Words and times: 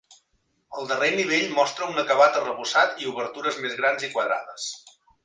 El 0.77 0.87
darrer 0.91 1.09
nivell 1.19 1.51
mostra 1.57 1.89
un 1.95 2.03
acabat 2.03 2.39
arrebossat 2.39 2.97
i 3.05 3.11
obertures 3.13 3.61
més 3.67 3.77
grans 3.83 4.07
i 4.09 4.11
quadrades. 4.17 4.67